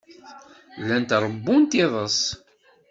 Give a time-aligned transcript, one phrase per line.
[0.81, 2.19] Llant ṛewwunt iḍes.